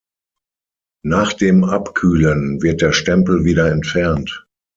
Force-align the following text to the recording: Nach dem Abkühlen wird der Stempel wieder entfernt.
Nach 1.05 1.31
dem 1.31 1.63
Abkühlen 1.63 2.63
wird 2.63 2.81
der 2.81 2.91
Stempel 2.91 3.43
wieder 3.45 3.71
entfernt. 3.71 4.47